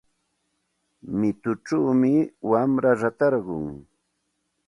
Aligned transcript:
Mituchawmi 1.19 2.13
wamra 2.49 2.91
ratarqun. 3.01 3.65